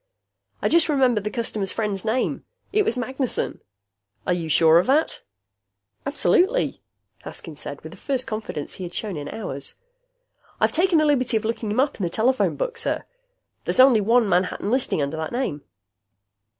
[0.63, 2.43] "I just remembered the customer's friend's name.
[2.73, 3.61] It was Magnessen."
[4.25, 5.21] "Are you sure of that?"
[6.07, 6.81] "Absolutely,"
[7.21, 9.75] Haskins said, with the first confidence he had shown in hours.
[10.59, 13.03] "I've taken the liberty of looking him up in the telephone book, sir.
[13.65, 15.61] There's only one Manhattan listing under that name."